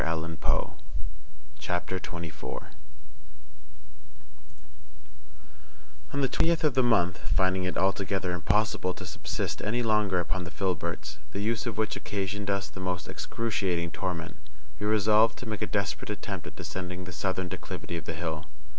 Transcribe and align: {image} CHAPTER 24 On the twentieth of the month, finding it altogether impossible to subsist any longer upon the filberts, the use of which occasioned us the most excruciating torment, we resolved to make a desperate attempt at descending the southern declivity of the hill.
{image} 0.03 0.39
CHAPTER 1.59 1.99
24 1.99 2.69
On 6.11 6.21
the 6.21 6.27
twentieth 6.27 6.63
of 6.63 6.73
the 6.73 6.81
month, 6.81 7.19
finding 7.19 7.65
it 7.65 7.77
altogether 7.77 8.31
impossible 8.31 8.95
to 8.95 9.05
subsist 9.05 9.61
any 9.61 9.83
longer 9.83 10.19
upon 10.19 10.43
the 10.43 10.49
filberts, 10.49 11.19
the 11.33 11.39
use 11.43 11.67
of 11.67 11.77
which 11.77 11.95
occasioned 11.95 12.49
us 12.49 12.67
the 12.67 12.79
most 12.79 13.07
excruciating 13.07 13.91
torment, 13.91 14.37
we 14.79 14.87
resolved 14.87 15.37
to 15.37 15.45
make 15.47 15.61
a 15.61 15.67
desperate 15.67 16.09
attempt 16.09 16.47
at 16.47 16.55
descending 16.55 17.03
the 17.03 17.11
southern 17.13 17.47
declivity 17.47 17.95
of 17.95 18.05
the 18.05 18.15
hill. 18.15 18.47